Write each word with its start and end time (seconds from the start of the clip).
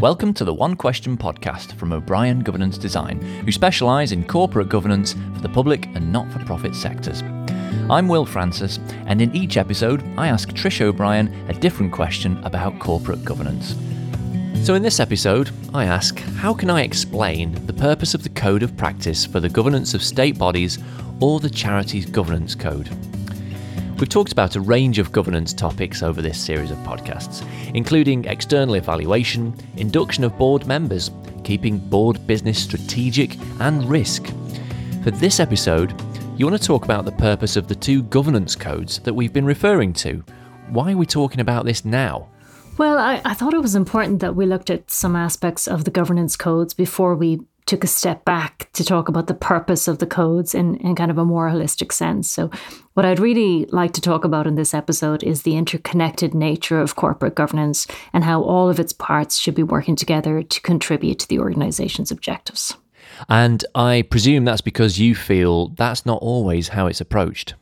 Welcome 0.00 0.32
to 0.34 0.44
the 0.44 0.54
One 0.54 0.76
Question 0.76 1.16
podcast 1.16 1.72
from 1.72 1.92
O'Brien 1.92 2.38
Governance 2.38 2.78
Design, 2.78 3.20
who 3.44 3.50
specialise 3.50 4.12
in 4.12 4.22
corporate 4.22 4.68
governance 4.68 5.14
for 5.34 5.40
the 5.40 5.48
public 5.48 5.86
and 5.86 6.12
not 6.12 6.30
for 6.30 6.38
profit 6.44 6.76
sectors. 6.76 7.22
I'm 7.90 8.06
Will 8.06 8.24
Francis, 8.24 8.78
and 9.06 9.20
in 9.20 9.34
each 9.34 9.56
episode, 9.56 10.04
I 10.16 10.28
ask 10.28 10.50
Trish 10.50 10.80
O'Brien 10.80 11.34
a 11.48 11.52
different 11.52 11.92
question 11.92 12.40
about 12.44 12.78
corporate 12.78 13.24
governance. 13.24 13.74
So, 14.64 14.76
in 14.76 14.82
this 14.84 15.00
episode, 15.00 15.50
I 15.74 15.86
ask 15.86 16.16
how 16.20 16.54
can 16.54 16.70
I 16.70 16.82
explain 16.82 17.66
the 17.66 17.72
purpose 17.72 18.14
of 18.14 18.22
the 18.22 18.28
Code 18.28 18.62
of 18.62 18.76
Practice 18.76 19.26
for 19.26 19.40
the 19.40 19.48
governance 19.48 19.94
of 19.94 20.04
state 20.04 20.38
bodies 20.38 20.78
or 21.18 21.40
the 21.40 21.50
Charities 21.50 22.06
Governance 22.06 22.54
Code? 22.54 22.88
We've 23.98 24.08
talked 24.08 24.30
about 24.30 24.54
a 24.54 24.60
range 24.60 25.00
of 25.00 25.10
governance 25.10 25.52
topics 25.52 26.04
over 26.04 26.22
this 26.22 26.40
series 26.40 26.70
of 26.70 26.78
podcasts, 26.78 27.44
including 27.74 28.26
external 28.26 28.74
evaluation, 28.74 29.52
induction 29.76 30.22
of 30.22 30.38
board 30.38 30.68
members, 30.68 31.10
keeping 31.42 31.78
board 31.78 32.24
business 32.24 32.62
strategic, 32.62 33.36
and 33.58 33.84
risk. 33.90 34.26
For 35.02 35.10
this 35.10 35.40
episode, 35.40 36.00
you 36.36 36.46
want 36.46 36.60
to 36.60 36.64
talk 36.64 36.84
about 36.84 37.06
the 37.06 37.12
purpose 37.12 37.56
of 37.56 37.66
the 37.66 37.74
two 37.74 38.04
governance 38.04 38.54
codes 38.54 39.00
that 39.00 39.14
we've 39.14 39.32
been 39.32 39.44
referring 39.44 39.92
to. 39.94 40.24
Why 40.68 40.92
are 40.92 40.96
we 40.96 41.04
talking 41.04 41.40
about 41.40 41.64
this 41.64 41.84
now? 41.84 42.28
Well, 42.78 42.98
I, 42.98 43.20
I 43.24 43.34
thought 43.34 43.52
it 43.52 43.60
was 43.60 43.74
important 43.74 44.20
that 44.20 44.36
we 44.36 44.46
looked 44.46 44.70
at 44.70 44.92
some 44.92 45.16
aspects 45.16 45.66
of 45.66 45.82
the 45.82 45.90
governance 45.90 46.36
codes 46.36 46.72
before 46.72 47.16
we 47.16 47.40
took 47.68 47.84
a 47.84 47.86
step 47.86 48.24
back 48.24 48.70
to 48.72 48.82
talk 48.82 49.08
about 49.08 49.26
the 49.26 49.34
purpose 49.34 49.86
of 49.86 49.98
the 49.98 50.06
codes 50.06 50.54
in, 50.54 50.76
in 50.78 50.94
kind 50.96 51.10
of 51.10 51.18
a 51.18 51.24
more 51.24 51.48
holistic 51.48 51.92
sense. 51.92 52.28
So, 52.28 52.50
what 52.94 53.06
I'd 53.06 53.20
really 53.20 53.66
like 53.66 53.92
to 53.92 54.00
talk 54.00 54.24
about 54.24 54.46
in 54.46 54.56
this 54.56 54.74
episode 54.74 55.22
is 55.22 55.42
the 55.42 55.56
interconnected 55.56 56.34
nature 56.34 56.80
of 56.80 56.96
corporate 56.96 57.36
governance 57.36 57.86
and 58.12 58.24
how 58.24 58.42
all 58.42 58.68
of 58.68 58.80
its 58.80 58.92
parts 58.92 59.38
should 59.38 59.54
be 59.54 59.62
working 59.62 59.94
together 59.94 60.42
to 60.42 60.60
contribute 60.62 61.20
to 61.20 61.28
the 61.28 61.38
organization's 61.38 62.10
objectives. 62.10 62.76
And 63.28 63.64
I 63.74 64.02
presume 64.02 64.44
that's 64.44 64.60
because 64.60 64.98
you 64.98 65.14
feel 65.14 65.68
that's 65.68 66.06
not 66.06 66.20
always 66.22 66.68
how 66.68 66.86
it's 66.86 67.00
approached. 67.00 67.54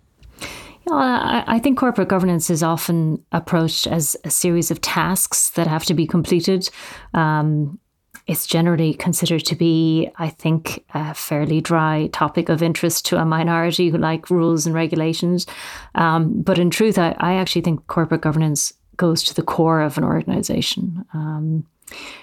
I 0.88 1.58
think 1.62 1.78
corporate 1.78 2.06
governance 2.06 2.48
is 2.48 2.62
often 2.62 3.24
approached 3.32 3.88
as 3.88 4.16
a 4.22 4.30
series 4.30 4.70
of 4.70 4.80
tasks 4.80 5.50
that 5.50 5.66
have 5.66 5.84
to 5.86 5.94
be 5.94 6.06
completed. 6.06 6.70
Um, 7.12 7.80
it's 8.26 8.46
generally 8.46 8.92
considered 8.92 9.44
to 9.46 9.54
be, 9.54 10.10
I 10.16 10.28
think, 10.28 10.84
a 10.94 11.14
fairly 11.14 11.60
dry 11.60 12.08
topic 12.12 12.48
of 12.48 12.62
interest 12.62 13.06
to 13.06 13.18
a 13.18 13.24
minority 13.24 13.88
who 13.88 13.98
like 13.98 14.30
rules 14.30 14.66
and 14.66 14.74
regulations. 14.74 15.46
Um, 15.94 16.42
but 16.42 16.58
in 16.58 16.70
truth, 16.70 16.98
I, 16.98 17.14
I, 17.18 17.34
actually 17.34 17.62
think 17.62 17.86
corporate 17.86 18.22
governance 18.22 18.72
goes 18.96 19.22
to 19.24 19.34
the 19.34 19.42
core 19.42 19.80
of 19.80 19.96
an 19.96 20.04
organization. 20.04 21.04
Um, 21.14 21.66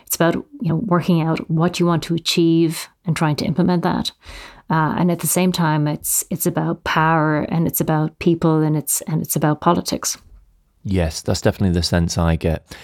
it's 0.06 0.16
about 0.16 0.36
you 0.36 0.70
know 0.70 0.76
working 0.76 1.22
out 1.22 1.50
what 1.50 1.80
you 1.80 1.86
want 1.86 2.04
to 2.04 2.16
achieve 2.16 2.90
and 3.06 3.16
trying 3.16 3.38
to 3.38 3.46
implement 3.46 3.84
that. 3.84 4.12
Uh, 4.70 4.96
and 4.98 5.12
at 5.12 5.20
the 5.20 5.28
same 5.28 5.52
time, 5.54 5.88
it's 5.88 6.26
it's 6.30 6.46
about 6.46 6.84
power 6.84 7.42
and 7.50 7.66
it's 7.66 7.80
about 7.80 8.20
people 8.20 8.62
and 8.62 8.76
it's 8.76 9.02
and 9.02 9.22
it's 9.22 9.38
about 9.38 9.62
politics. 9.62 10.18
Yes, 10.84 11.22
that's 11.22 11.42
definitely 11.42 11.74
the 11.74 11.84
sense 11.84 12.18
I 12.18 12.36
get. 12.36 12.76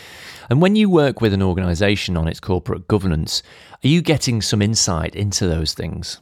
And 0.50 0.62
when 0.62 0.76
you 0.76 0.90
work 0.90 1.22
with 1.22 1.34
an 1.34 1.44
organization 1.44 2.18
on 2.18 2.28
its 2.28 2.40
corporate 2.40 2.88
governance, 2.88 3.44
are 3.84 3.88
you 3.88 4.02
getting 4.02 4.42
some 4.42 4.62
insight 4.62 5.16
into 5.16 5.48
those 5.48 5.74
things? 5.74 6.20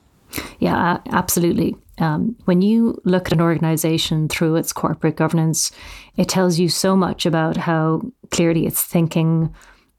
Yeah, 0.59 1.00
absolutely. 1.11 1.75
Um, 2.00 2.36
when 2.45 2.61
you 2.61 3.00
look 3.06 3.28
at 3.28 3.34
an 3.34 3.42
organization 3.42 4.28
through 4.28 4.56
its 4.56 4.73
corporate 4.73 5.16
governance, 5.16 5.72
it 6.17 6.28
tells 6.28 6.59
you 6.59 6.69
so 6.69 6.95
much 6.95 7.25
about 7.25 7.58
how 7.58 8.02
clearly 8.30 8.66
it's 8.66 8.84
thinking, 8.84 9.53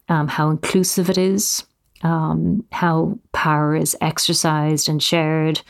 um, 0.08 0.28
how 0.28 0.50
inclusive 0.50 1.08
it 1.08 1.18
is, 1.18 1.64
um, 2.02 2.64
how 2.70 3.18
power 3.32 3.74
is 3.74 3.96
exercised 4.00 4.88
and 4.88 5.02
shared, 5.02 5.62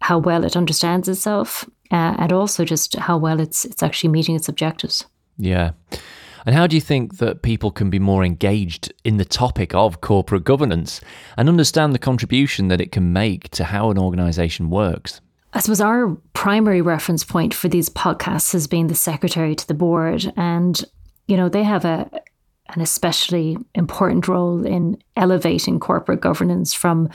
how 0.00 0.18
well 0.18 0.44
it 0.44 0.56
understands 0.56 1.08
itself, 1.08 1.68
uh, 1.90 2.16
and 2.18 2.32
also 2.32 2.64
just 2.64 2.96
how 2.96 3.16
well 3.16 3.40
it's 3.40 3.64
it's 3.64 3.82
actually 3.82 4.10
meeting 4.10 4.36
its 4.36 4.48
objectives. 4.48 5.06
Yeah. 5.40 5.72
And 6.46 6.54
how 6.54 6.66
do 6.66 6.74
you 6.74 6.80
think 6.80 7.18
that 7.18 7.42
people 7.42 7.70
can 7.70 7.90
be 7.90 7.98
more 7.98 8.24
engaged 8.24 8.92
in 9.04 9.18
the 9.18 9.24
topic 9.24 9.74
of 9.74 10.00
corporate 10.00 10.44
governance 10.44 11.00
and 11.36 11.48
understand 11.48 11.94
the 11.94 11.98
contribution 11.98 12.68
that 12.68 12.80
it 12.80 12.92
can 12.92 13.12
make 13.12 13.50
to 13.50 13.64
how 13.64 13.90
an 13.90 13.98
organization 13.98 14.70
works? 14.70 15.20
I 15.52 15.60
suppose 15.60 15.80
our 15.80 16.16
primary 16.32 16.80
reference 16.80 17.24
point 17.24 17.52
for 17.52 17.68
these 17.68 17.88
podcasts 17.88 18.52
has 18.52 18.66
been 18.66 18.86
the 18.86 18.94
secretary 18.94 19.54
to 19.54 19.66
the 19.66 19.74
board. 19.74 20.32
And, 20.36 20.82
you 21.26 21.36
know, 21.36 21.48
they 21.48 21.64
have 21.64 21.84
a 21.84 22.10
an 22.74 22.80
especially 22.80 23.56
important 23.74 24.28
role 24.28 24.64
in 24.64 24.96
elevating 25.16 25.80
corporate 25.80 26.20
governance 26.20 26.72
from 26.72 27.08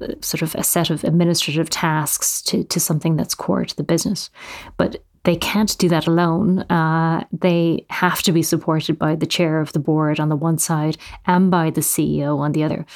uh, 0.00 0.06
sort 0.20 0.42
of 0.42 0.54
a 0.54 0.62
set 0.62 0.88
of 0.88 1.04
administrative 1.04 1.68
tasks 1.68 2.40
to, 2.42 2.64
to 2.64 2.78
something 2.78 3.16
that's 3.16 3.34
core 3.34 3.64
to 3.64 3.76
the 3.76 3.82
business. 3.82 4.30
But 4.76 5.02
they 5.24 5.36
can't 5.36 5.76
do 5.78 5.88
that 5.88 6.06
alone. 6.06 6.60
Uh, 6.70 7.24
they 7.32 7.84
have 7.90 8.22
to 8.22 8.32
be 8.32 8.42
supported 8.42 8.98
by 8.98 9.14
the 9.14 9.26
chair 9.26 9.60
of 9.60 9.72
the 9.72 9.78
board 9.78 10.18
on 10.18 10.28
the 10.28 10.36
one 10.36 10.58
side 10.58 10.96
and 11.26 11.50
by 11.50 11.70
the 11.70 11.82
CEO 11.82 12.38
on 12.38 12.52
the 12.52 12.64
other. 12.64 12.86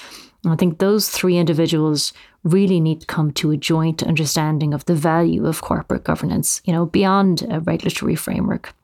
And 0.45 0.53
I 0.53 0.57
think 0.57 0.79
those 0.79 1.09
three 1.09 1.37
individuals 1.37 2.13
really 2.43 2.81
need 2.81 3.01
to 3.01 3.07
come 3.07 3.33
to 3.33 3.51
a 3.51 3.57
joint 3.57 4.03
understanding 4.03 4.75
of 4.75 4.85
the 4.85 4.95
value 4.95 5.47
of 5.47 5.63
corporate 5.63 6.05
governance, 6.05 6.61
you 6.65 6.73
know, 6.73 6.87
beyond 6.87 7.47
a 7.51 7.61
regulatory 7.61 8.15
framework. 8.15 8.75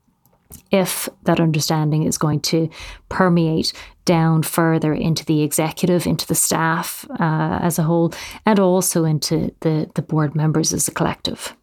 If 0.71 1.09
that 1.25 1.39
understanding 1.39 2.03
is 2.03 2.19
going 2.19 2.41
to 2.41 2.69
permeate 3.09 3.72
down 4.05 4.43
further 4.43 4.93
into 4.93 5.25
the 5.25 5.43
executive, 5.43 6.07
into 6.07 6.27
the 6.27 6.34
staff 6.34 7.07
uh, 7.21 7.59
as 7.62 7.78
a 7.78 7.84
whole, 7.84 8.12
and 8.47 8.59
also 8.59 9.05
into 9.05 9.55
the, 9.61 9.89
the 9.95 10.03
board 10.03 10.34
members 10.34 10.72
as 10.72 10.89
a 10.89 10.93
collective. 10.93 11.55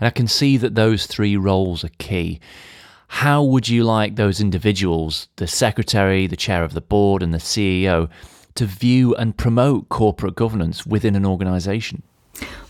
And 0.00 0.06
I 0.06 0.10
can 0.10 0.26
see 0.26 0.56
that 0.56 0.74
those 0.74 1.06
three 1.06 1.36
roles 1.36 1.84
are 1.84 1.90
key. 1.98 2.40
How 3.08 3.42
would 3.42 3.68
you 3.68 3.84
like 3.84 4.16
those 4.16 4.40
individuals, 4.40 5.28
the 5.36 5.46
secretary, 5.46 6.26
the 6.26 6.36
chair 6.36 6.64
of 6.64 6.74
the 6.74 6.80
board, 6.80 7.22
and 7.22 7.32
the 7.32 7.38
CEO, 7.38 8.08
to 8.54 8.66
view 8.66 9.14
and 9.14 9.36
promote 9.36 9.88
corporate 9.88 10.34
governance 10.34 10.86
within 10.86 11.14
an 11.14 11.26
organisation? 11.26 12.02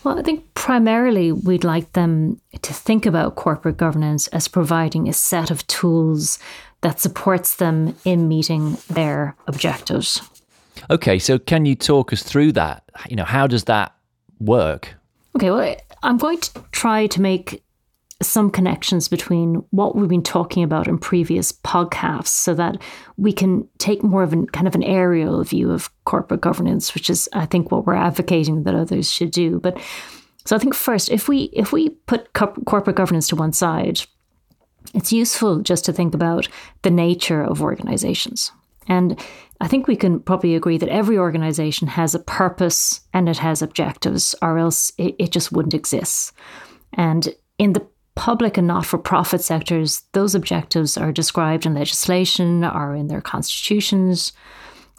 Well, 0.02 0.18
I 0.18 0.22
think 0.22 0.52
primarily 0.54 1.32
we'd 1.32 1.64
like 1.64 1.92
them 1.92 2.40
to 2.60 2.74
think 2.74 3.06
about 3.06 3.36
corporate 3.36 3.78
governance 3.78 4.26
as 4.28 4.48
providing 4.48 5.08
a 5.08 5.12
set 5.12 5.50
of 5.50 5.66
tools 5.66 6.38
that 6.82 7.00
supports 7.00 7.56
them 7.56 7.96
in 8.04 8.28
meeting 8.28 8.76
their 8.90 9.34
objectives. 9.46 10.20
Okay, 10.90 11.18
so 11.18 11.38
can 11.38 11.64
you 11.64 11.74
talk 11.74 12.12
us 12.12 12.22
through 12.22 12.52
that? 12.52 12.84
You 13.08 13.16
know, 13.16 13.24
how 13.24 13.46
does 13.46 13.64
that 13.64 13.94
work? 14.38 14.94
Okay, 15.36 15.50
well, 15.50 15.74
I'm 16.04 16.18
going 16.18 16.38
to 16.38 16.64
try 16.70 17.06
to 17.08 17.20
make 17.20 17.64
some 18.22 18.50
connections 18.50 19.08
between 19.08 19.54
what 19.70 19.96
we've 19.96 20.08
been 20.08 20.22
talking 20.22 20.62
about 20.62 20.86
in 20.86 20.98
previous 20.98 21.50
podcasts 21.50 22.28
so 22.28 22.54
that 22.54 22.80
we 23.16 23.32
can 23.32 23.66
take 23.78 24.02
more 24.02 24.22
of 24.22 24.32
an 24.32 24.46
kind 24.48 24.68
of 24.68 24.74
an 24.74 24.84
aerial 24.84 25.42
view 25.42 25.70
of 25.70 25.90
corporate 26.04 26.40
governance 26.40 26.94
which 26.94 27.10
is 27.10 27.28
i 27.32 27.44
think 27.44 27.70
what 27.70 27.86
we're 27.86 27.94
advocating 27.94 28.62
that 28.62 28.74
others 28.74 29.10
should 29.10 29.30
do. 29.30 29.58
But 29.60 29.78
so 30.44 30.54
i 30.54 30.58
think 30.58 30.74
first 30.74 31.10
if 31.10 31.28
we 31.28 31.44
if 31.52 31.72
we 31.72 31.90
put 31.90 32.32
co- 32.34 32.62
corporate 32.66 32.96
governance 32.96 33.28
to 33.28 33.36
one 33.36 33.52
side 33.52 34.00
it's 34.94 35.12
useful 35.12 35.60
just 35.60 35.84
to 35.86 35.92
think 35.92 36.14
about 36.14 36.48
the 36.82 36.90
nature 36.90 37.42
of 37.42 37.62
organizations 37.62 38.52
and 38.88 39.18
I 39.60 39.68
think 39.68 39.86
we 39.86 39.96
can 39.96 40.20
probably 40.20 40.54
agree 40.54 40.78
that 40.78 40.88
every 40.88 41.16
organization 41.16 41.88
has 41.88 42.14
a 42.14 42.18
purpose 42.18 43.00
and 43.12 43.28
it 43.28 43.38
has 43.38 43.62
objectives, 43.62 44.34
or 44.42 44.58
else 44.58 44.92
it, 44.98 45.14
it 45.18 45.30
just 45.30 45.52
wouldn't 45.52 45.74
exist. 45.74 46.32
And 46.92 47.34
in 47.58 47.72
the 47.72 47.86
public 48.14 48.56
and 48.56 48.66
not 48.66 48.86
for 48.86 48.98
profit 48.98 49.42
sectors, 49.42 50.02
those 50.12 50.34
objectives 50.34 50.96
are 50.96 51.12
described 51.12 51.66
in 51.66 51.74
legislation 51.74 52.64
or 52.64 52.94
in 52.94 53.08
their 53.08 53.20
constitutions. 53.20 54.32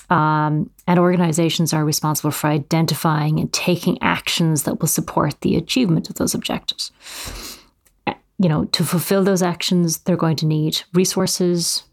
Um, 0.09 0.69
and 0.85 0.99
organizations 0.99 1.73
are 1.73 1.83
responsible 1.83 2.31
for 2.31 2.47
identifying 2.47 3.39
and 3.39 3.51
taking 3.51 4.01
actions 4.01 4.63
that 4.63 4.79
will 4.79 4.87
support 4.87 5.41
the 5.41 5.55
achievement 5.55 6.09
of 6.09 6.15
those 6.15 6.35
objectives. 6.35 6.91
You 8.37 8.49
know, 8.49 8.65
to 8.65 8.83
fulfill 8.83 9.23
those 9.23 9.41
actions, 9.41 9.99
they're 9.99 10.17
going 10.17 10.35
to 10.37 10.45
need 10.45 10.81
resources, 10.93 11.83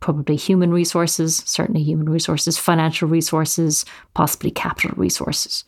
probably 0.00 0.36
human 0.36 0.72
resources, 0.72 1.42
certainly 1.46 1.82
human 1.82 2.08
resources, 2.08 2.58
financial 2.58 3.08
resources, 3.08 3.84
possibly 4.14 4.50
capital 4.50 4.92
resources. 4.96 5.64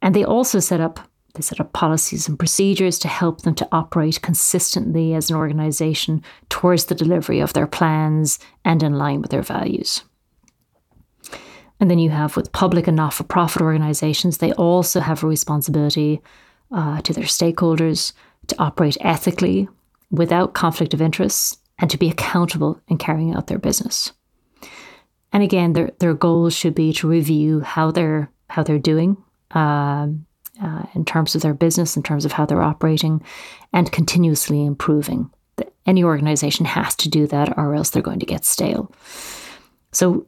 And 0.00 0.14
they 0.14 0.24
also 0.24 0.60
set 0.60 0.80
up 0.80 1.00
they 1.34 1.42
set 1.42 1.60
up 1.60 1.72
policies 1.72 2.26
and 2.26 2.36
procedures 2.36 2.98
to 2.98 3.06
help 3.06 3.42
them 3.42 3.54
to 3.54 3.68
operate 3.70 4.20
consistently 4.20 5.14
as 5.14 5.30
an 5.30 5.36
organization 5.36 6.24
towards 6.48 6.86
the 6.86 6.94
delivery 6.94 7.38
of 7.38 7.52
their 7.52 7.68
plans 7.68 8.40
and 8.64 8.82
in 8.82 8.94
line 8.94 9.20
with 9.20 9.30
their 9.30 9.42
values. 9.42 10.02
And 11.78 11.88
then 11.88 12.00
you 12.00 12.10
have 12.10 12.34
with 12.34 12.50
public 12.50 12.88
and 12.88 12.96
not 12.96 13.14
for 13.14 13.22
profit 13.22 13.62
organizations, 13.62 14.38
they 14.38 14.52
also 14.54 14.98
have 14.98 15.22
a 15.22 15.28
responsibility 15.28 16.20
uh, 16.72 17.00
to 17.02 17.12
their 17.12 17.24
stakeholders 17.24 18.12
to 18.48 18.56
operate 18.58 18.96
ethically 19.00 19.68
without 20.10 20.54
conflict 20.54 20.92
of 20.94 21.00
interest 21.00 21.59
and 21.80 21.90
to 21.90 21.98
be 21.98 22.10
accountable 22.10 22.80
in 22.88 22.98
carrying 22.98 23.34
out 23.34 23.46
their 23.46 23.58
business. 23.58 24.12
and 25.32 25.42
again, 25.42 25.72
their 25.72 25.90
their 25.98 26.14
goals 26.14 26.54
should 26.54 26.74
be 26.74 26.92
to 26.94 27.08
review 27.08 27.60
how 27.60 27.90
they're 27.90 28.30
how 28.48 28.62
they're 28.62 28.78
doing 28.78 29.16
um, 29.52 30.26
uh, 30.62 30.82
in 30.94 31.04
terms 31.04 31.34
of 31.34 31.42
their 31.42 31.54
business, 31.54 31.96
in 31.96 32.02
terms 32.02 32.24
of 32.24 32.32
how 32.32 32.44
they're 32.46 32.62
operating, 32.62 33.22
and 33.72 33.92
continuously 33.92 34.64
improving. 34.64 35.30
Any 35.86 36.04
organization 36.04 36.66
has 36.66 36.94
to 36.96 37.08
do 37.08 37.26
that, 37.28 37.56
or 37.56 37.74
else 37.74 37.90
they're 37.90 38.02
going 38.02 38.20
to 38.20 38.26
get 38.26 38.44
stale. 38.44 38.92
So, 39.92 40.26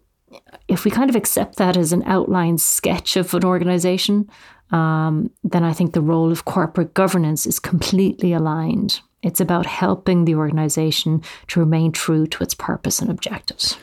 if 0.67 0.85
we 0.85 0.91
kind 0.91 1.11
of 1.11 1.17
accept 1.17 1.57
that 1.57 1.77
as 1.77 1.93
an 1.93 2.03
outline 2.07 2.59
sketch 2.59 3.17
of 3.17 3.35
an 3.35 3.45
organization, 3.45 4.29
um, 4.71 5.31
then 5.45 5.63
I 5.63 5.73
think 5.73 5.93
the 5.93 6.01
role 6.01 6.33
of 6.33 6.45
corporate 6.45 6.95
governance 6.95 7.47
is 7.47 7.59
completely 7.59 8.33
aligned. 8.33 9.01
It's 9.23 9.41
about 9.41 9.67
helping 9.67 10.25
the 10.25 10.35
organization 10.35 11.23
to 11.49 11.61
remain 11.61 11.93
true 11.93 12.27
to 12.27 12.43
its 12.43 12.55
purpose 12.55 13.01
and 13.01 13.11
objectives. 13.11 13.79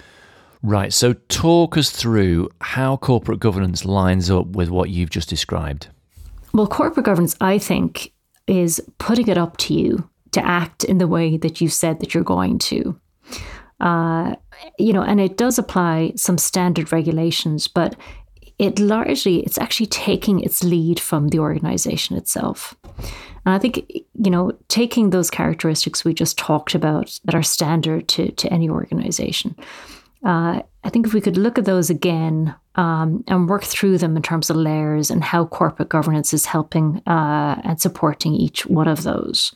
Right. 0.62 0.92
So, 0.92 1.14
talk 1.14 1.78
us 1.78 1.90
through 1.90 2.50
how 2.60 2.98
corporate 2.98 3.40
governance 3.40 3.86
lines 3.86 4.30
up 4.30 4.48
with 4.48 4.70
what 4.70 4.90
you've 4.90 5.10
just 5.10 5.30
described. 5.30 5.88
Well, 6.54 6.68
corporate 6.68 7.06
governance, 7.06 7.36
I 7.40 7.58
think, 7.60 8.12
is 8.48 8.82
putting 8.98 9.30
it 9.30 9.38
up 9.38 9.56
to 9.58 9.74
you 9.74 10.10
to 10.32 10.46
act 10.46 10.84
in 10.84 10.98
the 10.98 11.08
way 11.08 11.38
that 11.38 11.62
you 11.62 11.70
said 11.70 12.00
that 12.00 12.14
you're 12.14 12.24
going 12.24 12.60
to. 12.60 13.00
Uh, 13.80 14.36
you 14.78 14.92
know, 14.92 15.02
and 15.02 15.22
it 15.22 15.38
does 15.38 15.58
apply 15.58 16.12
some 16.16 16.38
standard 16.38 16.92
regulations, 16.92 17.68
but 17.68 17.96
it 18.60 18.78
largely 18.78 19.40
it's 19.40 19.58
actually 19.58 19.88
taking 19.88 20.42
its 20.42 20.64
lead 20.64 21.00
from 21.00 21.30
the 21.30 21.40
organization 21.40 22.16
itself. 22.18 22.76
And 23.46 23.56
I 23.56 23.58
think 23.58 23.90
you 23.90 24.30
know 24.30 24.52
taking 24.68 25.10
those 25.10 25.32
characteristics 25.32 26.06
we 26.06 26.14
just 26.14 26.38
talked 26.38 26.76
about 26.76 27.20
that 27.26 27.36
are 27.36 27.44
standard 27.44 28.08
to 28.10 28.32
to 28.32 28.54
any 28.54 28.70
organization. 28.70 29.56
Uh, 30.24 30.62
I 30.84 30.90
think 30.90 31.08
if 31.08 31.14
we 31.14 31.22
could 31.22 31.38
look 31.38 31.58
at 31.58 31.66
those 31.66 31.90
again 31.90 32.54
um, 32.76 33.24
and 33.28 33.48
work 33.48 33.64
through 33.64 33.98
them 33.98 34.18
in 34.18 34.22
terms 34.22 34.50
of 34.50 34.56
layers 34.58 35.10
and 35.10 35.24
how 35.24 35.46
corporate 35.46 35.90
governance 35.90 36.34
is 36.34 36.46
helping 36.46 37.02
uh, 37.08 37.62
and 37.64 37.80
supporting 37.80 38.34
each 38.34 38.66
one 38.66 38.88
of 38.88 39.04
those. 39.04 39.54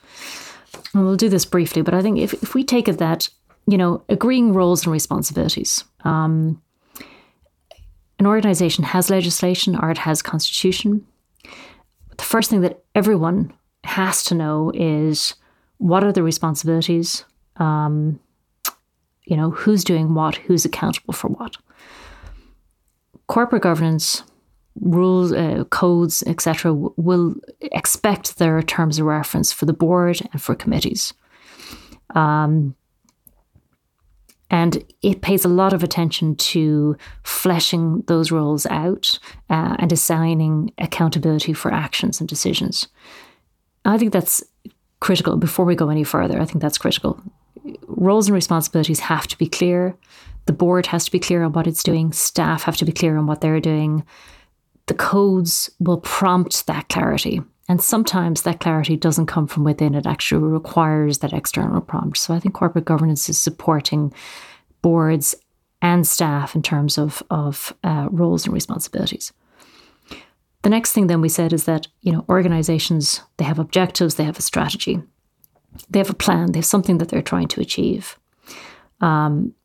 And 0.93 1.03
we'll 1.03 1.17
do 1.17 1.29
this 1.29 1.45
briefly, 1.45 1.81
but 1.81 1.93
I 1.93 2.01
think 2.01 2.17
if, 2.19 2.33
if 2.33 2.53
we 2.53 2.63
take 2.63 2.87
it 2.87 2.97
that, 2.99 3.29
you 3.67 3.77
know, 3.77 4.03
agreeing 4.09 4.53
roles 4.53 4.85
and 4.85 4.93
responsibilities. 4.93 5.83
Um, 6.03 6.61
an 8.19 8.25
organization 8.25 8.83
has 8.83 9.09
legislation 9.09 9.75
or 9.75 9.89
it 9.89 9.97
has 9.99 10.21
constitution. 10.21 11.05
The 12.17 12.23
first 12.23 12.49
thing 12.49 12.61
that 12.61 12.83
everyone 12.95 13.53
has 13.83 14.23
to 14.25 14.35
know 14.35 14.71
is 14.73 15.35
what 15.77 16.03
are 16.03 16.11
the 16.11 16.23
responsibilities, 16.23 17.25
um, 17.57 18.19
you 19.25 19.35
know, 19.35 19.51
who's 19.51 19.83
doing 19.83 20.13
what, 20.13 20.35
who's 20.35 20.65
accountable 20.65 21.13
for 21.13 21.27
what. 21.29 21.57
Corporate 23.27 23.63
governance 23.63 24.23
rules, 24.79 25.31
uh, 25.31 25.63
codes, 25.69 26.23
etc., 26.27 26.73
will 26.73 27.35
expect 27.61 28.37
their 28.37 28.61
terms 28.61 28.99
of 28.99 29.05
reference 29.05 29.51
for 29.51 29.65
the 29.65 29.73
board 29.73 30.21
and 30.31 30.41
for 30.41 30.55
committees. 30.55 31.13
Um, 32.15 32.75
and 34.53 34.83
it 35.01 35.23
pays 35.23 35.43
a 35.43 35.47
lot 35.49 35.73
of 35.73 35.81
attention 35.81 36.35
to 36.35 36.95
fleshing 37.23 38.03
those 38.05 38.31
roles 38.31 38.67
out 38.67 39.17
uh, 39.49 39.75
and 39.79 39.91
assigning 39.91 40.71
accountability 40.77 41.53
for 41.53 41.73
actions 41.73 42.19
and 42.19 42.29
decisions. 42.29 42.87
I 43.83 43.97
think 43.97 44.13
that's 44.13 44.43
critical 44.99 45.37
before 45.37 45.65
we 45.65 45.75
go 45.75 45.89
any 45.89 46.03
further. 46.03 46.39
I 46.39 46.45
think 46.45 46.61
that's 46.61 46.77
critical. 46.77 47.19
Roles 47.87 48.27
and 48.27 48.35
responsibilities 48.35 48.99
have 48.99 49.25
to 49.25 49.37
be 49.39 49.47
clear. 49.47 49.97
The 50.45 50.53
board 50.53 50.85
has 50.85 51.05
to 51.05 51.11
be 51.11 51.19
clear 51.19 51.41
on 51.41 51.53
what 51.53 51.65
it's 51.65 51.81
doing. 51.81 52.11
Staff 52.11 52.61
have 52.61 52.77
to 52.77 52.85
be 52.85 52.91
clear 52.91 53.17
on 53.17 53.25
what 53.25 53.41
they're 53.41 53.59
doing 53.59 54.03
the 54.87 54.93
codes 54.93 55.69
will 55.79 55.99
prompt 55.99 56.67
that 56.67 56.89
clarity. 56.89 57.41
And 57.73 57.81
sometimes 57.81 58.43
that 58.43 58.59
clarity 58.59 58.95
doesn't 58.95 59.25
come 59.25 59.47
from 59.47 59.63
within, 59.63 59.95
it 59.95 60.05
actually 60.05 60.43
requires 60.43 61.17
that 61.17 61.33
external 61.33 61.81
prompt. 61.81 62.19
So 62.19 62.35
I 62.35 62.39
think 62.39 62.53
corporate 62.53 62.85
governance 62.85 63.27
is 63.29 63.39
supporting 63.39 64.13
boards 64.83 65.33
and 65.81 66.05
staff 66.05 66.53
in 66.53 66.61
terms 66.61 66.99
of, 66.99 67.23
of 67.31 67.73
uh, 67.83 68.09
roles 68.11 68.45
and 68.45 68.53
responsibilities. 68.53 69.33
The 70.61 70.69
next 70.69 70.91
thing 70.91 71.07
then 71.07 71.19
we 71.19 71.29
said 71.29 71.51
is 71.51 71.63
that, 71.63 71.87
you 72.01 72.11
know, 72.11 72.23
organizations, 72.29 73.21
they 73.37 73.45
have 73.45 73.57
objectives, 73.57 74.17
they 74.17 74.23
have 74.23 74.37
a 74.37 74.43
strategy, 74.43 75.01
they 75.89 75.97
have 75.97 76.11
a 76.11 76.13
plan, 76.13 76.51
they 76.51 76.59
have 76.59 76.65
something 76.65 76.99
that 76.99 77.09
they're 77.09 77.23
trying 77.23 77.47
to 77.47 77.61
achieve. 77.61 78.19
Um, 79.01 79.55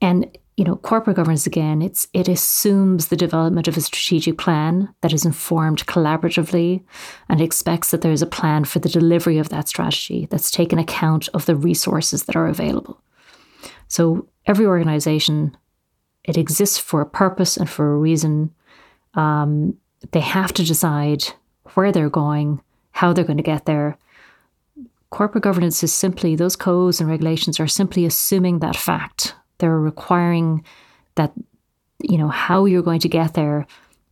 and 0.00 0.38
you 0.56 0.64
know, 0.64 0.76
corporate 0.76 1.16
governance 1.16 1.46
again, 1.46 1.82
it's 1.82 2.08
it 2.14 2.28
assumes 2.28 3.08
the 3.08 3.16
development 3.16 3.68
of 3.68 3.76
a 3.76 3.82
strategic 3.82 4.38
plan 4.38 4.88
that 5.02 5.12
is 5.12 5.26
informed 5.26 5.86
collaboratively 5.86 6.82
and 7.28 7.40
expects 7.42 7.90
that 7.90 8.00
there 8.00 8.12
is 8.12 8.22
a 8.22 8.26
plan 8.26 8.64
for 8.64 8.78
the 8.78 8.88
delivery 8.88 9.36
of 9.36 9.50
that 9.50 9.68
strategy 9.68 10.26
that's 10.30 10.50
taken 10.50 10.78
account 10.78 11.28
of 11.34 11.44
the 11.44 11.54
resources 11.54 12.24
that 12.24 12.36
are 12.36 12.46
available. 12.46 13.02
So 13.88 14.28
every 14.46 14.64
organization, 14.64 15.54
it 16.24 16.38
exists 16.38 16.78
for 16.78 17.02
a 17.02 17.06
purpose 17.06 17.58
and 17.58 17.68
for 17.68 17.92
a 17.92 17.98
reason. 17.98 18.54
Um, 19.12 19.76
they 20.12 20.20
have 20.20 20.54
to 20.54 20.64
decide 20.64 21.24
where 21.74 21.92
they're 21.92 22.10
going, 22.10 22.62
how 22.92 23.12
they're 23.12 23.24
going 23.24 23.36
to 23.36 23.42
get 23.42 23.66
there. 23.66 23.98
Corporate 25.10 25.44
governance 25.44 25.82
is 25.82 25.92
simply 25.92 26.34
those 26.34 26.56
codes 26.56 26.98
and 26.98 27.10
regulations 27.10 27.60
are 27.60 27.66
simply 27.66 28.06
assuming 28.06 28.60
that 28.60 28.74
fact 28.74 29.35
they're 29.58 29.78
requiring 29.78 30.64
that, 31.14 31.32
you 32.02 32.18
know, 32.18 32.28
how 32.28 32.64
you're 32.64 32.82
going 32.82 33.00
to 33.00 33.08
get 33.08 33.34
there 33.34 33.66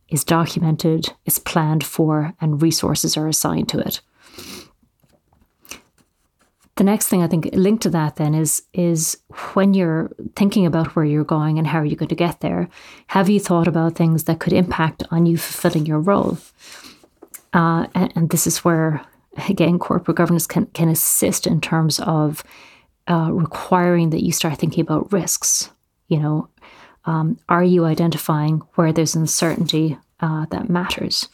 is 0.09 0.23
documented, 0.23 1.13
is 1.25 1.39
planned 1.39 1.83
for, 1.83 2.33
and 2.39 2.61
resources 2.61 3.17
are 3.17 3.27
assigned 3.27 3.69
to 3.69 3.79
it. 3.79 4.01
The 6.75 6.83
next 6.83 7.07
thing 7.07 7.23
I 7.23 7.27
think 7.27 7.49
linked 7.53 7.83
to 7.83 7.89
that 7.91 8.17
then 8.17 8.35
is 8.35 8.63
is 8.73 9.17
when 9.53 9.73
you're 9.73 10.11
thinking 10.35 10.65
about 10.65 10.93
where 10.95 11.05
you're 11.05 11.23
going 11.23 11.57
and 11.57 11.65
how 11.65 11.79
are 11.79 11.85
you 11.85 11.95
going 11.95 12.09
to 12.09 12.15
get 12.15 12.41
there, 12.41 12.67
have 13.07 13.29
you 13.29 13.39
thought 13.39 13.67
about 13.67 13.95
things 13.95 14.25
that 14.25 14.39
could 14.39 14.51
impact 14.51 15.03
on 15.09 15.25
you 15.25 15.37
fulfilling 15.37 15.85
your 15.85 16.01
role? 16.01 16.37
Uh, 17.53 17.87
and, 17.95 18.11
and, 18.17 18.29
this 18.29 18.45
is 18.45 18.65
where 18.65 19.05
again 19.47 19.79
corporate 19.79 20.17
governance 20.17 20.45
can 20.45 20.65
can 20.67 20.89
assist 20.89 21.47
in 21.47 21.61
terms 21.61 22.01
of 22.01 22.43
uh, 23.07 23.29
requiring 23.31 24.09
that 24.11 24.23
you 24.23 24.31
start 24.31 24.57
thinking 24.57 24.81
about 24.81 25.11
risks. 25.11 25.69
You 26.07 26.19
know, 26.19 26.49
um, 27.05 27.37
are 27.49 27.63
you 27.63 27.85
identifying 27.85 28.61
where 28.75 28.91
there's 28.91 29.15
uncertainty 29.15 29.97
uh, 30.19 30.45
that 30.51 30.69
matters? 30.69 31.29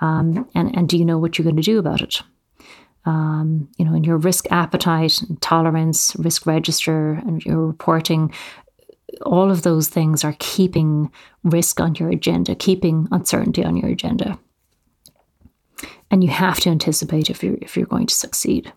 Um, 0.00 0.48
and, 0.54 0.74
and 0.76 0.88
do 0.88 0.96
you 0.96 1.04
know 1.04 1.18
what 1.18 1.36
you're 1.36 1.44
going 1.44 1.56
to 1.56 1.62
do 1.62 1.78
about 1.78 2.00
it? 2.00 2.22
Um, 3.04 3.68
you 3.76 3.84
know, 3.84 3.94
in 3.94 4.04
your 4.04 4.18
risk 4.18 4.50
appetite 4.50 5.20
tolerance, 5.40 6.14
risk 6.16 6.46
register, 6.46 7.14
and 7.26 7.44
your 7.44 7.66
reporting, 7.66 8.32
all 9.22 9.50
of 9.50 9.62
those 9.62 9.88
things 9.88 10.24
are 10.24 10.36
keeping 10.38 11.10
risk 11.42 11.80
on 11.80 11.94
your 11.94 12.10
agenda, 12.10 12.54
keeping 12.54 13.08
uncertainty 13.10 13.64
on 13.64 13.76
your 13.76 13.90
agenda. 13.90 14.38
And 16.10 16.22
you 16.22 16.30
have 16.30 16.60
to 16.60 16.70
anticipate 16.70 17.30
if 17.30 17.42
you're 17.42 17.56
if 17.62 17.76
you're 17.76 17.86
going 17.86 18.06
to 18.06 18.14
succeed. 18.14 18.72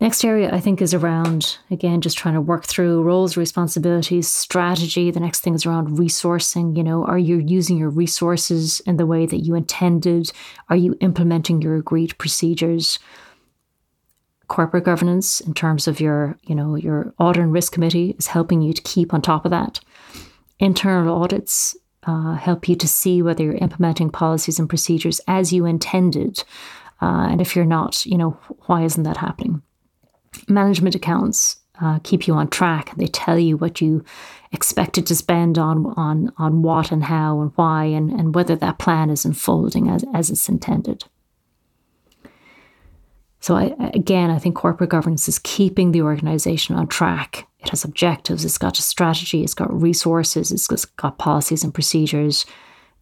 Next 0.00 0.24
area 0.24 0.48
I 0.50 0.60
think 0.60 0.80
is 0.80 0.94
around, 0.94 1.58
again, 1.70 2.00
just 2.00 2.16
trying 2.16 2.32
to 2.32 2.40
work 2.40 2.64
through 2.64 3.02
roles, 3.02 3.36
responsibilities, 3.36 4.28
strategy. 4.28 5.10
The 5.10 5.20
next 5.20 5.40
thing 5.40 5.54
is 5.54 5.66
around 5.66 5.98
resourcing. 5.98 6.74
You 6.74 6.82
know, 6.82 7.04
are 7.04 7.18
you 7.18 7.36
using 7.36 7.76
your 7.76 7.90
resources 7.90 8.80
in 8.86 8.96
the 8.96 9.04
way 9.04 9.26
that 9.26 9.44
you 9.44 9.54
intended? 9.54 10.32
Are 10.70 10.76
you 10.76 10.96
implementing 11.02 11.60
your 11.60 11.76
agreed 11.76 12.16
procedures? 12.16 12.98
Corporate 14.48 14.84
governance 14.84 15.42
in 15.42 15.52
terms 15.52 15.86
of 15.86 16.00
your, 16.00 16.38
you 16.44 16.54
know, 16.54 16.76
your 16.76 17.12
audit 17.18 17.42
and 17.42 17.52
risk 17.52 17.72
committee 17.72 18.16
is 18.18 18.28
helping 18.28 18.62
you 18.62 18.72
to 18.72 18.82
keep 18.82 19.12
on 19.12 19.20
top 19.20 19.44
of 19.44 19.50
that. 19.50 19.80
Internal 20.58 21.22
audits 21.22 21.76
uh, 22.04 22.36
help 22.36 22.70
you 22.70 22.74
to 22.74 22.88
see 22.88 23.20
whether 23.20 23.44
you're 23.44 23.54
implementing 23.56 24.08
policies 24.08 24.58
and 24.58 24.66
procedures 24.66 25.20
as 25.28 25.52
you 25.52 25.66
intended. 25.66 26.42
Uh, 27.02 27.28
and 27.30 27.42
if 27.42 27.54
you're 27.54 27.66
not, 27.66 28.06
you 28.06 28.16
know, 28.16 28.30
why 28.64 28.82
isn't 28.82 29.02
that 29.02 29.18
happening? 29.18 29.62
Management 30.50 30.94
accounts 30.94 31.56
uh, 31.80 31.98
keep 32.02 32.26
you 32.26 32.34
on 32.34 32.48
track. 32.48 32.94
They 32.96 33.06
tell 33.06 33.38
you 33.38 33.56
what 33.56 33.80
you 33.80 34.04
expected 34.52 35.06
to 35.06 35.14
spend 35.14 35.58
on 35.58 35.86
on 35.96 36.32
on 36.36 36.62
what 36.62 36.92
and 36.92 37.04
how 37.04 37.40
and 37.40 37.52
why 37.54 37.84
and, 37.84 38.10
and 38.10 38.34
whether 38.34 38.56
that 38.56 38.78
plan 38.78 39.10
is 39.10 39.24
unfolding 39.24 39.88
as, 39.88 40.04
as 40.12 40.30
it's 40.30 40.48
intended. 40.48 41.04
So 43.42 43.56
I, 43.56 43.74
again, 43.94 44.30
I 44.30 44.38
think 44.38 44.54
corporate 44.54 44.90
governance 44.90 45.26
is 45.26 45.38
keeping 45.38 45.92
the 45.92 46.02
organization 46.02 46.76
on 46.76 46.88
track. 46.88 47.48
It 47.60 47.70
has 47.70 47.84
objectives. 47.84 48.44
It's 48.44 48.58
got 48.58 48.78
a 48.78 48.82
strategy. 48.82 49.42
It's 49.42 49.54
got 49.54 49.72
resources. 49.72 50.52
It's 50.52 50.66
got 50.66 51.18
policies 51.18 51.64
and 51.64 51.72
procedures. 51.72 52.44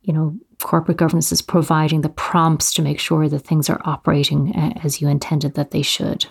You 0.03 0.13
know, 0.13 0.37
corporate 0.63 0.97
governance 0.97 1.33
is 1.33 1.43
providing 1.43 2.03
the 2.03 2.09
prompts 2.09 2.73
to 2.75 2.83
make 2.83 3.01
sure 3.01 3.29
that 3.29 3.41
things 3.41 3.69
are 3.69 3.81
operating 3.85 4.55
as 4.85 5.01
you 5.01 5.09
intended 5.09 5.55
that 5.55 5.73
they 5.73 5.83
should. 5.83 6.27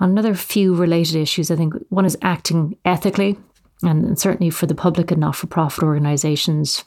Another 0.00 0.34
few 0.34 0.74
related 0.74 1.16
issues, 1.16 1.50
I 1.50 1.56
think 1.56 1.74
one 1.88 2.04
is 2.04 2.18
acting 2.20 2.76
ethically, 2.84 3.36
and 3.82 4.18
certainly 4.18 4.50
for 4.50 4.66
the 4.66 4.74
public 4.74 5.10
and 5.10 5.20
not 5.20 5.36
for 5.36 5.46
profit 5.46 5.84
organisations 5.84 6.84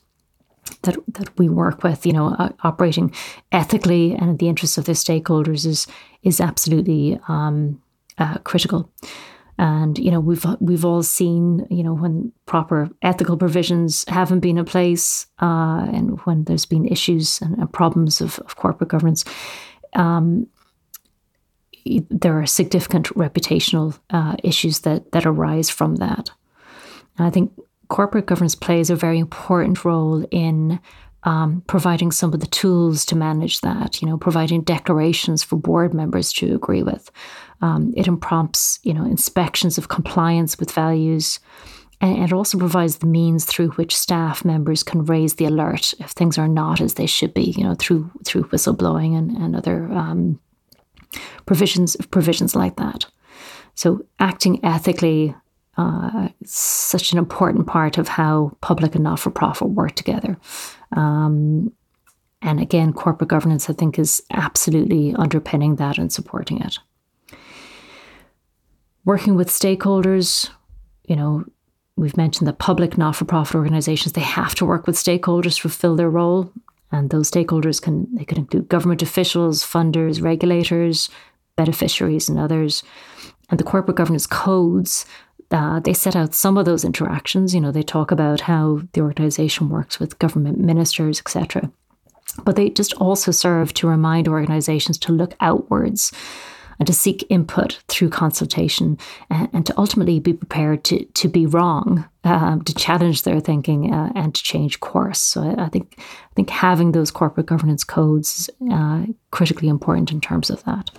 that, 0.83 0.97
that 1.07 1.37
we 1.37 1.49
work 1.49 1.83
with, 1.83 2.05
you 2.05 2.13
know, 2.13 2.35
uh, 2.37 2.49
operating 2.63 3.13
ethically 3.51 4.13
and 4.13 4.31
in 4.31 4.37
the 4.37 4.49
interests 4.49 4.77
of 4.77 4.85
their 4.85 4.95
stakeholders 4.95 5.65
is 5.65 5.87
is 6.23 6.41
absolutely 6.41 7.19
um, 7.27 7.81
uh, 8.17 8.37
critical. 8.39 8.91
And 9.59 9.97
you 9.97 10.11
know 10.11 10.19
we've 10.19 10.45
we've 10.59 10.85
all 10.85 11.01
seen 11.01 11.65
you 11.71 11.83
know 11.83 11.93
when 11.93 12.31
proper 12.45 12.89
ethical 13.01 13.37
provisions 13.37 14.05
haven't 14.07 14.41
been 14.41 14.59
in 14.59 14.65
place 14.65 15.25
uh, 15.41 15.87
and 15.91 16.19
when 16.25 16.43
there's 16.43 16.65
been 16.65 16.85
issues 16.85 17.41
and, 17.41 17.57
and 17.57 17.73
problems 17.73 18.21
of, 18.21 18.37
of, 18.39 18.55
corporate 18.55 18.91
governance, 18.91 19.25
um, 19.93 20.45
there 22.09 22.39
are 22.39 22.45
significant 22.45 23.07
reputational 23.15 23.97
uh, 24.09 24.35
issues 24.43 24.79
that 24.81 25.11
that 25.11 25.25
arise 25.25 25.69
from 25.69 25.95
that. 25.97 26.29
And 27.17 27.27
I 27.27 27.29
think 27.29 27.51
corporate 27.87 28.25
governance 28.25 28.55
plays 28.55 28.89
a 28.89 28.95
very 28.95 29.19
important 29.19 29.85
role 29.85 30.25
in 30.31 30.79
um, 31.23 31.63
providing 31.67 32.11
some 32.11 32.33
of 32.33 32.39
the 32.39 32.47
tools 32.47 33.05
to 33.05 33.15
manage 33.15 33.61
that, 33.61 34.01
you 34.01 34.07
know, 34.07 34.17
providing 34.17 34.61
declarations 34.61 35.43
for 35.43 35.57
board 35.57 35.93
members 35.93 36.31
to 36.33 36.55
agree 36.55 36.83
with. 36.83 37.11
Um, 37.61 37.93
it 37.97 38.07
prompts, 38.21 38.79
you 38.83 38.93
know, 38.93 39.03
inspections 39.03 39.77
of 39.77 39.89
compliance 39.89 40.59
with 40.59 40.71
values. 40.71 41.39
And 41.99 42.23
it 42.23 42.31
also 42.31 42.59
provides 42.59 42.97
the 42.97 43.07
means 43.07 43.45
through 43.45 43.69
which 43.71 43.97
staff 43.97 44.45
members 44.45 44.83
can 44.83 45.03
raise 45.05 45.35
the 45.35 45.45
alert 45.45 45.95
if 45.99 46.11
things 46.11 46.37
are 46.37 46.47
not 46.47 46.79
as 46.79 46.93
they 46.93 47.07
should 47.07 47.33
be, 47.33 47.55
you 47.57 47.63
know, 47.63 47.73
through 47.73 48.11
through 48.23 48.43
whistleblowing 48.45 49.17
and, 49.17 49.31
and 49.35 49.55
other 49.55 49.91
um, 49.91 50.39
provisions 51.45 51.95
provisions 52.11 52.55
like 52.55 52.75
that. 52.77 53.05
So 53.75 54.05
acting 54.19 54.63
ethically 54.65 55.35
uh, 55.77 56.29
such 56.43 57.11
an 57.11 57.19
important 57.19 57.67
part 57.67 57.97
of 57.97 58.07
how 58.07 58.57
public 58.61 58.95
and 58.95 59.03
not 59.03 59.19
for 59.19 59.29
profit 59.29 59.69
work 59.69 59.93
together. 59.93 60.37
Um, 60.93 61.71
and 62.41 62.59
again, 62.59 62.93
corporate 62.93 63.29
governance, 63.29 63.69
I 63.69 63.73
think, 63.73 63.99
is 63.99 64.21
absolutely 64.31 65.13
underpinning 65.15 65.75
that 65.75 65.97
and 65.97 66.11
supporting 66.11 66.61
it. 66.61 66.79
Working 69.05 69.35
with 69.35 69.49
stakeholders, 69.49 70.49
you 71.07 71.15
know, 71.15 71.45
we've 71.95 72.17
mentioned 72.17 72.47
that 72.47 72.59
public 72.59 72.97
not 72.97 73.15
for 73.15 73.25
profit 73.25 73.55
organizations, 73.55 74.13
they 74.13 74.21
have 74.21 74.55
to 74.55 74.65
work 74.65 74.85
with 74.87 74.95
stakeholders 74.95 75.55
to 75.55 75.61
fulfill 75.61 75.95
their 75.95 76.09
role. 76.09 76.51
And 76.91 77.09
those 77.09 77.29
stakeholders 77.29 77.81
can 77.81 78.07
they 78.15 78.25
could 78.25 78.37
include 78.37 78.69
government 78.69 79.01
officials, 79.01 79.63
funders, 79.63 80.21
regulators, 80.21 81.09
beneficiaries, 81.55 82.29
and 82.29 82.39
others. 82.39 82.83
And 83.49 83.59
the 83.59 83.63
corporate 83.63 83.97
governance 83.97 84.27
codes 84.27 85.05
uh, 85.51 85.79
they 85.79 85.93
set 85.93 86.15
out 86.15 86.33
some 86.33 86.57
of 86.57 86.65
those 86.65 86.83
interactions. 86.83 87.53
You 87.55 87.61
know, 87.61 87.71
they 87.71 87.83
talk 87.83 88.11
about 88.11 88.41
how 88.41 88.81
the 88.93 89.01
organization 89.01 89.69
works 89.69 89.99
with 89.99 90.19
government 90.19 90.59
ministers, 90.59 91.19
etc. 91.19 91.71
But 92.43 92.55
they 92.55 92.69
just 92.69 92.93
also 92.95 93.31
serve 93.31 93.73
to 93.75 93.87
remind 93.87 94.27
organizations 94.27 94.97
to 94.99 95.13
look 95.13 95.35
outwards 95.39 96.11
and 96.79 96.87
to 96.87 96.93
seek 96.93 97.25
input 97.29 97.79
through 97.87 98.09
consultation 98.09 98.97
and, 99.29 99.49
and 99.53 99.65
to 99.65 99.73
ultimately 99.77 100.19
be 100.19 100.33
prepared 100.33 100.83
to, 100.85 101.05
to 101.05 101.27
be 101.27 101.45
wrong, 101.45 102.07
um, 102.23 102.61
to 102.63 102.73
challenge 102.73 103.23
their 103.23 103.39
thinking 103.39 103.93
uh, 103.93 104.11
and 104.15 104.35
to 104.35 104.43
change 104.43 104.79
course. 104.79 105.19
So 105.19 105.41
I, 105.41 105.65
I, 105.65 105.69
think 105.69 105.95
I 105.99 106.33
think 106.35 106.49
having 106.49 106.91
those 106.91 107.11
corporate 107.11 107.47
governance 107.47 107.83
codes 107.83 108.39
is 108.39 108.49
uh, 108.71 109.05
critically 109.31 109.69
important 109.69 110.11
in 110.11 110.21
terms 110.21 110.49
of 110.49 110.63
that. 110.65 110.91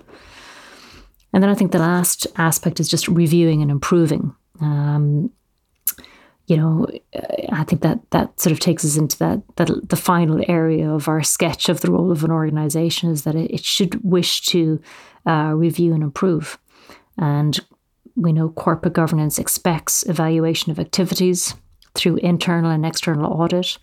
And 1.33 1.43
then 1.43 1.51
I 1.51 1.55
think 1.55 1.73
the 1.73 1.79
last 1.79 2.27
aspect 2.37 2.81
is 2.81 2.89
just 2.89 3.07
reviewing 3.07 3.63
and 3.63 3.71
improving. 3.71 4.35
Um, 4.61 5.31
you 6.49 6.57
know, 6.57 6.87
I 7.53 7.63
think 7.65 7.83
that 7.83 8.11
that 8.11 8.41
sort 8.41 8.53
of 8.53 8.59
takes 8.59 8.83
us 8.83 8.97
into 8.97 9.19
that 9.19 9.43
that 9.57 9.89
the 9.91 9.97
final 9.97 10.43
area 10.49 10.91
of 10.91 11.07
our 11.07 11.23
sketch 11.23 11.69
of 11.69 11.83
the 11.83 11.93
role 11.93 12.11
of 12.11 12.25
an 12.25 12.31
organization 12.31 13.11
is 13.11 13.25
that 13.25 13.35
it, 13.35 13.51
it 13.51 13.65
should 13.65 14.03
wish 14.03 14.41
to 14.47 14.81
uh, 15.27 15.53
review 15.55 15.93
and 15.93 16.03
improve. 16.03 16.59
And 17.19 17.61
we 18.17 18.33
know 18.33 18.49
corporate 18.49 18.95
governance 18.95 19.39
expects 19.39 20.07
evaluation 20.09 20.73
of 20.73 20.79
activities 20.79 21.55
through 21.95 22.17
internal 22.17 22.71
and 22.71 22.87
external 22.87 23.31
audit, 23.31 23.77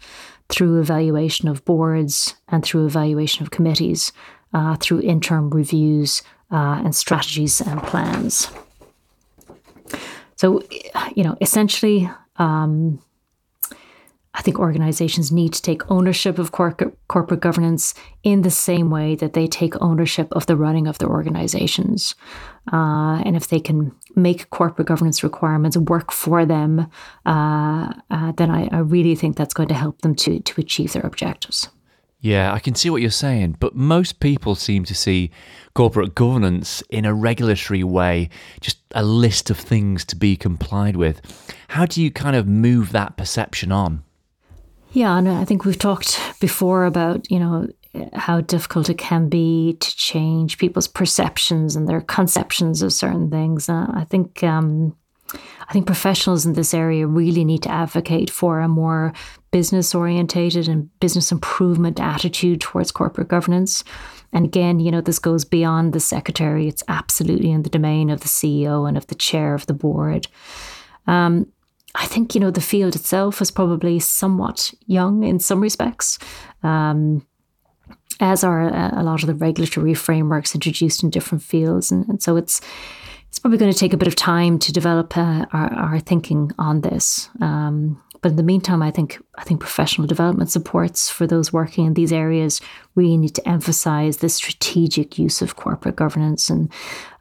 through 0.50 0.79
evaluation 0.79 1.48
of 1.48 1.63
boards, 1.65 2.34
and 2.48 2.63
through 2.63 2.88
evaluation 2.88 3.43
of 3.43 3.51
committees, 3.51 4.12
uh, 4.55 4.75
through 4.77 5.01
interim 5.01 5.51
reviews 5.51 6.24
uh, 6.51 6.81
and 6.84 6.95
strategies 6.95 7.62
and 7.62 7.81
plans. 7.84 8.50
So, 10.36 10.63
you 11.15 11.24
know, 11.24 11.38
essentially, 11.41 12.10
um, 12.38 13.00
I 14.36 14.42
think 14.42 14.60
organizations 14.60 15.32
need 15.32 15.54
to 15.54 15.62
take 15.62 15.89
ownership 15.89 16.38
of 16.38 16.51
corporate, 16.51 16.94
corporate 17.08 17.39
governance 17.39 17.94
in 18.24 18.42
the 18.42 18.51
same 18.51 18.89
way 18.89 19.15
that 19.15 19.32
they 19.32 19.48
take 19.48 19.82
ownership 19.82 20.27
of 20.34 20.46
the 20.46 20.58
running 20.58 20.88
of 20.88 20.98
their 20.98 21.10
organizations. 21.10 22.15
Uh, 22.72 23.22
and 23.25 23.38
if 23.38 23.48
they 23.48 23.62
can 23.62 23.94
make 24.13 24.50
corporate 24.50 24.89
governance 24.89 25.24
requirements 25.24 25.77
work 25.77 26.12
for 26.12 26.46
them, 26.46 26.88
uh, 27.25 27.94
uh, 28.12 28.34
then 28.34 28.51
I, 28.51 28.68
I 28.74 28.80
really 28.80 29.15
think 29.15 29.38
that's 29.38 29.54
going 29.54 29.70
to 29.70 29.75
help 29.75 30.01
them 30.01 30.15
to, 30.15 30.42
to 30.42 30.62
achieve 30.62 30.92
their 30.92 31.06
objectives. 31.06 31.70
Yeah, 32.25 32.51
I 32.53 32.58
can 32.58 32.74
see 32.74 32.89
what 32.89 33.03
you're 33.03 33.12
saying, 33.12 33.58
but 33.60 33.75
most 33.75 34.20
people 34.20 34.55
seem 34.55 34.84
to 34.86 34.96
see 34.96 35.29
corporate 35.75 36.15
governance 36.15 36.82
in 36.89 37.05
a 37.05 37.13
regulatory 37.13 37.84
way, 37.84 38.32
just 38.62 38.79
a 38.96 39.03
list 39.03 39.51
of 39.51 39.60
things 39.60 40.03
to 40.05 40.15
be 40.15 40.36
complied 40.36 40.96
with. 40.96 41.22
How 41.67 41.86
do 41.86 42.01
you 42.01 42.10
kind 42.10 42.36
of 42.36 42.48
move 42.48 42.94
that 42.94 43.15
perception 43.15 43.72
on? 43.72 44.03
Yeah, 44.91 45.15
and 45.15 45.29
I 45.29 45.46
think 45.46 45.65
we've 45.65 45.77
talked 45.77 46.20
before 46.39 46.86
about, 46.86 47.29
you 47.29 47.38
know, 47.38 47.67
how 48.13 48.41
difficult 48.41 48.89
it 48.89 48.98
can 48.98 49.29
be 49.29 49.77
to 49.79 49.96
change 49.96 50.58
people's 50.58 50.88
perceptions 50.88 51.75
and 51.75 51.88
their 51.88 52.01
conceptions 52.01 52.82
of 52.82 52.91
certain 52.91 53.29
things. 53.29 53.70
Uh, 53.70 53.86
I 53.94 54.03
think 54.03 54.41
um, 54.41 54.98
I 55.34 55.74
think 55.74 55.88
professionals 55.88 56.46
in 56.46 56.53
this 56.53 56.74
area 56.74 57.08
really 57.08 57.44
need 57.44 57.63
to 57.63 57.72
advocate 57.72 58.29
for 58.29 58.60
a 58.60 58.67
more 58.67 59.13
business 59.51 59.96
orientated 59.96 60.67
and 60.67 60.89
business 61.00 61.32
improvement 61.32 62.00
attitude 62.00 62.62
towards 62.62 62.91
corporate 62.91 63.27
governance. 63.27 63.84
And 64.32 64.46
again, 64.46 64.79
you 64.79 64.91
know, 64.91 65.01
this 65.01 65.20
goes 65.20 65.46
beyond 65.46 65.94
the 65.94 66.00
secretary. 66.00 66.67
It's 66.67 66.84
absolutely 66.88 67.51
in 67.51 67.63
the 67.63 67.70
domain 67.70 68.10
of 68.10 68.22
the 68.22 68.27
CEO 68.27 68.88
and 68.88 68.98
of 68.98 69.08
the 69.08 69.15
chair 69.15 69.55
of 69.55 69.65
the 69.65 69.74
board. 69.74 70.27
Um, 71.08 71.51
I 71.96 72.05
think, 72.05 72.36
you 72.36 72.41
know, 72.41 72.51
the 72.51 72.62
field 72.62 72.96
itself 72.96 73.41
is 73.41 73.51
probably 73.51 74.00
somewhat 74.00 74.74
young 74.86 75.24
in 75.24 75.39
some 75.39 75.62
respects. 75.62 76.20
Um, 76.62 77.25
as 78.20 78.44
are 78.44 78.67
a, 78.67 79.03
lot 79.03 79.24
of 79.24 79.27
the 79.27 79.34
regulatory 79.34 79.94
frameworks 79.94 80.55
introduced 80.55 81.03
in 81.03 81.10
different 81.10 81.44
fields. 81.44 81.91
And, 81.91 82.08
and 82.08 82.24
so 82.24 82.38
it's 82.38 82.62
it's 83.36 83.39
probably 83.42 83.58
going 83.58 83.74
to 83.74 83.77
take 83.77 83.92
a 83.92 83.98
bit 83.98 84.08
of 84.08 84.15
time 84.15 84.58
to 84.58 84.72
develop 84.72 85.18
uh, 85.18 85.46
our, 85.51 85.74
our, 85.74 86.00
thinking 86.00 86.54
on 86.58 86.80
this. 86.80 87.30
Um, 87.42 88.01
but 88.22 88.30
in 88.30 88.38
the 88.38 88.44
meantime, 88.44 88.82
I 88.82 88.92
think 88.92 89.22
I 89.38 89.44
think 89.44 89.60
professional 89.60 90.08
development 90.08 90.50
supports 90.50 91.10
for 91.10 91.27
those 91.27 91.51
working 91.51 91.86
in 91.86 91.96
these 91.96 92.13
areas 92.13 92.62
really 92.96 93.18
need 93.18 93.36
to 93.36 93.46
emphasise 93.46 94.18
the 94.18 94.30
strategic 94.30 95.20
use 95.20 95.42
of 95.42 95.58
corporate 95.58 95.98
governance, 95.98 96.50
and 96.50 96.72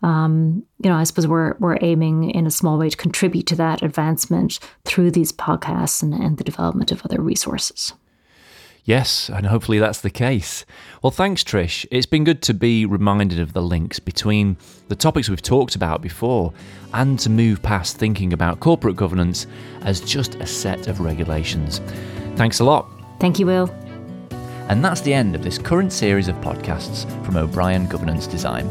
um, 0.05 0.63
you 0.85 0.89
know, 0.89 0.97
I 0.97 1.03
suppose 1.03 1.27
we're 1.27 1.57
we're 1.59 1.79
aiming 1.81 2.31
in 2.31 2.47
a 2.47 2.51
small 2.51 2.79
way 2.79 2.91
to 2.91 2.97
contribute 2.97 3.49
to 3.49 3.57
that 3.57 3.83
advancement 3.83 4.61
through 4.85 5.11
these 5.11 5.33
podcasts 5.33 6.01
and, 6.01 6.15
and 6.15 6.39
the 6.39 6.45
development 6.45 6.93
of 6.93 7.05
other 7.05 7.21
resources. 7.21 7.93
Yes, 8.87 9.31
and 9.31 9.47
hopefully 9.47 9.79
that's 9.79 10.03
the 10.03 10.11
case. 10.11 10.67
Well, 11.03 11.11
thanks, 11.11 11.43
Trish. 11.43 11.87
It's 11.91 12.05
been 12.05 12.23
good 12.23 12.43
to 12.43 12.53
be 12.53 12.85
reminded 12.85 13.41
of 13.41 13.55
the 13.55 13.63
links 13.63 13.99
between 13.99 14.59
the 14.89 14.95
topics 14.95 15.31
we've 15.31 15.41
talked 15.41 15.75
about 15.75 16.03
before 16.03 16.53
and 16.93 17.19
to 17.21 17.31
move 17.31 17.63
past 17.63 17.97
thinking 17.97 18.35
about 18.35 18.61
corporate 18.61 18.95
governance 18.95 19.47
as 19.83 20.03
just 20.03 20.35
a 20.35 20.47
set 20.47 20.87
of 20.87 21.01
regulations. 21.01 21.81
Thanks 22.37 22.61
a 22.61 22.65
lot. 22.65 22.87
Thank 23.21 23.39
you, 23.39 23.47
Will. 23.47 23.71
And 24.69 24.85
that's 24.85 25.01
the 25.01 25.15
end 25.15 25.35
of 25.35 25.43
this 25.43 25.57
current 25.57 25.93
series 25.93 26.29
of 26.29 26.37
podcasts 26.37 27.05
from 27.25 27.39
O'Brien 27.39 27.87
Governance 27.87 28.27
Design. 28.27 28.69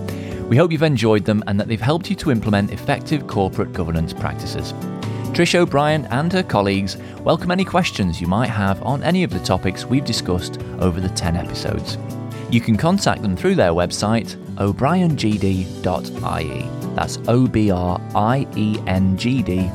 We 0.48 0.58
hope 0.58 0.72
you've 0.72 0.84
enjoyed 0.84 1.26
them 1.26 1.44
and 1.48 1.60
that 1.60 1.68
they've 1.68 1.82
helped 1.82 2.12
you 2.12 2.16
to 2.18 2.30
implement 2.30 2.72
effective 2.72 3.26
corporate 3.26 3.74
governance 3.74 4.14
practices. 4.14 4.76
Trish 5.34 5.56
O'Brien 5.56 6.06
and 6.12 6.32
her 6.32 6.44
colleagues 6.44 6.96
welcome 7.22 7.50
any 7.50 7.66
questions 7.66 8.22
you 8.22 8.28
might 8.28 8.52
have 8.52 8.80
on 8.84 9.02
any 9.02 9.24
of 9.24 9.32
the 9.32 9.40
topics 9.40 9.84
we've 9.84 10.06
discussed 10.06 10.62
over 10.78 11.02
the 11.02 11.10
10 11.10 11.36
episodes. 11.36 11.98
You 12.52 12.62
can 12.62 12.78
contact 12.78 13.24
them 13.24 13.36
through 13.36 13.56
their 13.56 13.72
website, 13.72 14.36
obriengd.ie. 14.58 15.74
That's 16.94 17.18
O 17.28 17.48
B 17.48 17.72
R 17.72 18.00
I 18.14 18.48
E 18.56 18.78
N 18.86 19.18
G 19.18 19.42
D.ie. 19.42 19.70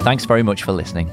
Thanks 0.00 0.24
very 0.24 0.42
much 0.42 0.64
for 0.64 0.72
listening. 0.72 1.08